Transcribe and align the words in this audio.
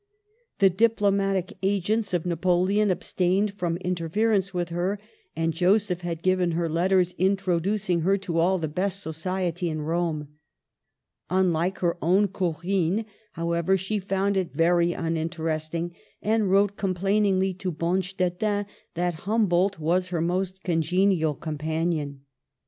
The 0.57 0.71
diplomatic 0.71 1.53
agents 1.61 2.11
of 2.11 2.25
Napoleon 2.25 2.89
abstained 2.89 3.53
from 3.53 3.77
interference 3.77 4.51
with 4.51 4.69
her, 4.69 4.99
and 5.35 5.53
Joseph 5.53 6.01
had 6.01 6.23
given 6.23 6.53
her 6.53 6.67
letters 6.67 7.13
introducing 7.19 7.99
her 7.99 8.17
to 8.17 8.39
all 8.39 8.57
the 8.57 8.67
best 8.67 9.03
society 9.03 9.69
in 9.69 9.81
Rome. 9.83 10.29
Unlike 11.29 11.77
her 11.81 11.97
own 12.01 12.29
Corinne, 12.29 13.05
however, 13.33 13.77
she 13.77 13.99
found 13.99 14.37
it 14.37 14.53
very 14.55 14.91
uninterest 14.93 15.75
ing, 15.75 15.93
and 16.19 16.49
wrote 16.49 16.77
complainingly 16.77 17.53
to 17.59 17.71
Bonstetten 17.71 18.65
that 18.95 19.13
Humboldt 19.27 19.77
was 19.79 20.07
her 20.07 20.19
most 20.19 20.63
congenial 20.63 21.35
companion. 21.35 22.21